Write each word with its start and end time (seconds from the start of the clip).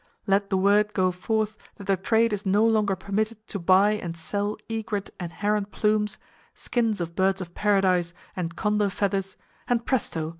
Let 0.25 0.49
the 0.49 0.57
word 0.57 0.95
go 0.95 1.11
forth 1.11 1.59
that 1.75 1.85
"the 1.85 1.95
trade" 1.95 2.33
is 2.33 2.43
no 2.43 2.65
longer 2.65 2.95
permitted 2.95 3.45
to 3.49 3.59
buy 3.59 3.91
and 3.91 4.17
sell 4.17 4.57
egret 4.67 5.11
and 5.19 5.31
heron 5.31 5.65
plumes, 5.65 6.17
skins 6.55 7.01
of 7.01 7.15
birds 7.15 7.39
of 7.39 7.53
paradise 7.53 8.11
and 8.35 8.55
condor 8.55 8.89
feathers, 8.89 9.37
and 9.67 9.85
presto! 9.85 10.29